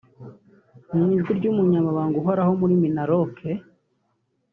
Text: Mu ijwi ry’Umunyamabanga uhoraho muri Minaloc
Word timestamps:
Mu 0.95 1.05
ijwi 1.15 1.31
ry’Umunyamabanga 1.39 2.15
uhoraho 2.21 2.51
muri 2.61 2.73
Minaloc 2.83 3.35